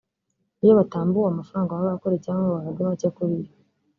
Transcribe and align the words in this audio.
iyo 0.63 0.73
batambuwe 0.79 1.27
amafaranga 1.29 1.71
baba 1.77 1.93
bakoreye 1.93 2.21
cyangwa 2.25 2.43
ngo 2.45 2.53
bahabwe 2.57 2.81
macye 2.87 3.07
kuri 3.15 3.33
yo 3.41 3.49